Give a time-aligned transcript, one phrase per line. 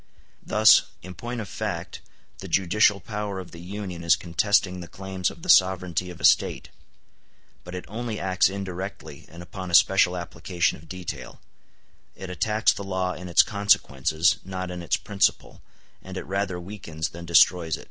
[0.01, 0.07] *l
[0.47, 2.01] Thus, in point of fact,
[2.39, 6.25] the judicial power of the Union is contesting the claims of the sovereignty of a
[6.25, 6.69] State;
[7.63, 11.39] but it only acts indirectly and upon a special application of detail:
[12.15, 15.61] it attacks the law in its consequences, not in its principle,
[16.01, 17.79] and it rather weakens than destroys it.